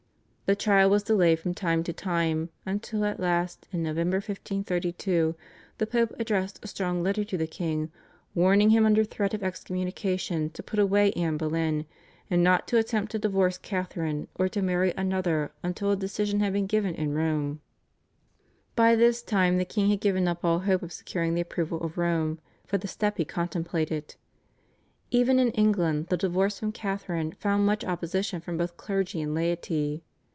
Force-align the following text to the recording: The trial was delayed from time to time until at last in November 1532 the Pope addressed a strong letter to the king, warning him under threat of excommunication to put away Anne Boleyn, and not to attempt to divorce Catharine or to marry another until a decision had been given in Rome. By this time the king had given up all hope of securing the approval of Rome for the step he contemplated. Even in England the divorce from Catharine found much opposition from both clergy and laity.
The 0.47 0.55
trial 0.57 0.89
was 0.89 1.03
delayed 1.03 1.39
from 1.39 1.53
time 1.53 1.81
to 1.85 1.93
time 1.93 2.49
until 2.65 3.05
at 3.05 3.21
last 3.21 3.69
in 3.71 3.83
November 3.83 4.17
1532 4.17 5.33
the 5.77 5.87
Pope 5.87 6.11
addressed 6.19 6.59
a 6.61 6.67
strong 6.67 7.01
letter 7.01 7.23
to 7.23 7.37
the 7.37 7.47
king, 7.47 7.89
warning 8.35 8.71
him 8.71 8.85
under 8.85 9.05
threat 9.05 9.33
of 9.33 9.43
excommunication 9.43 10.49
to 10.49 10.61
put 10.61 10.77
away 10.77 11.13
Anne 11.13 11.37
Boleyn, 11.37 11.85
and 12.29 12.43
not 12.43 12.67
to 12.67 12.77
attempt 12.77 13.13
to 13.13 13.17
divorce 13.19 13.57
Catharine 13.57 14.27
or 14.35 14.49
to 14.49 14.61
marry 14.61 14.93
another 14.97 15.53
until 15.63 15.89
a 15.89 15.95
decision 15.95 16.41
had 16.41 16.51
been 16.51 16.67
given 16.67 16.95
in 16.95 17.13
Rome. 17.13 17.61
By 18.75 18.97
this 18.97 19.21
time 19.21 19.57
the 19.57 19.63
king 19.63 19.89
had 19.89 20.01
given 20.01 20.27
up 20.27 20.43
all 20.43 20.59
hope 20.59 20.83
of 20.83 20.91
securing 20.91 21.33
the 21.33 21.39
approval 21.39 21.79
of 21.81 21.97
Rome 21.97 22.39
for 22.67 22.77
the 22.77 22.89
step 22.89 23.15
he 23.15 23.23
contemplated. 23.23 24.15
Even 25.11 25.39
in 25.39 25.51
England 25.51 26.07
the 26.07 26.17
divorce 26.17 26.59
from 26.59 26.73
Catharine 26.73 27.31
found 27.39 27.65
much 27.65 27.85
opposition 27.85 28.41
from 28.41 28.57
both 28.57 28.75
clergy 28.75 29.21
and 29.21 29.33
laity. 29.33 30.03